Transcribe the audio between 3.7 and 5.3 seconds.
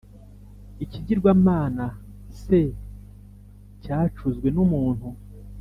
Cyacuzwe n’umuntu!